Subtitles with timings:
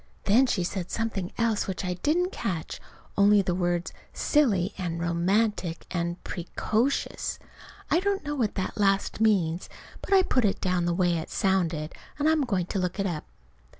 [0.23, 2.81] Then she said something else which I didn't catch,
[3.15, 7.37] only the words "silly" and "romantic," and "pre co shus."
[7.91, 9.69] (I don't know what that last means,
[10.01, 13.05] but I put it down the way it sounded, and I'm going to look it
[13.05, 13.25] up.)